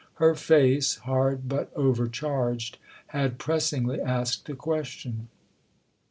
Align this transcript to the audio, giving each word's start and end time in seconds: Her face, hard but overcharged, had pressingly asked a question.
Her 0.15 0.33
face, 0.33 0.95
hard 0.95 1.47
but 1.47 1.71
overcharged, 1.75 2.79
had 3.09 3.37
pressingly 3.37 4.01
asked 4.01 4.49
a 4.49 4.55
question. 4.55 5.27